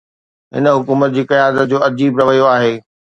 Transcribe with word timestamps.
هن 0.53 0.65
حڪومت 0.77 1.09
جي 1.17 1.23
قيادت 1.31 1.65
جو 1.73 1.83
عجيب 1.89 2.17
رويو 2.23 2.49
آهي. 2.55 2.73